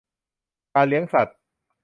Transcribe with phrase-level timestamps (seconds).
[0.73, 1.37] การเลี้ยงสัตว์